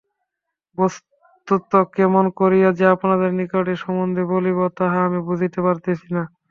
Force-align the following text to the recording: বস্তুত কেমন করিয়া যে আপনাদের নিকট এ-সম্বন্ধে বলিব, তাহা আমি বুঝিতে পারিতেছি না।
বস্তুত 0.77 1.63
কেমন 1.95 2.25
করিয়া 2.39 2.69
যে 2.79 2.95
আপনাদের 2.95 3.29
নিকট 3.39 3.65
এ-সম্বন্ধে 3.67 4.23
বলিব, 4.33 4.57
তাহা 4.77 4.99
আমি 5.07 5.19
বুঝিতে 5.27 5.59
পারিতেছি 5.65 6.07
না। 6.15 6.23